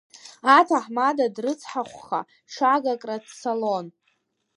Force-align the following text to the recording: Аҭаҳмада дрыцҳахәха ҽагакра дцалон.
Аҭаҳмада 0.57 1.25
дрыцҳахәха 1.35 2.19
ҽагакра 2.53 3.17
дцалон. 3.23 3.85